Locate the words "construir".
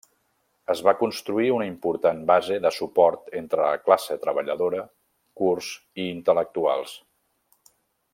1.01-1.49